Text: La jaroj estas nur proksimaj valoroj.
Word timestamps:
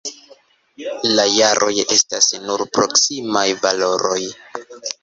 La 1.19 1.25
jaroj 1.33 1.75
estas 1.97 2.31
nur 2.47 2.65
proksimaj 2.79 3.47
valoroj. 3.63 4.23